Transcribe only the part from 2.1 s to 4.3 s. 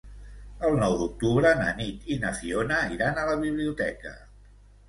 i na Fiona iran a la biblioteca.